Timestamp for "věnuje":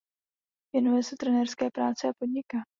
0.73-1.03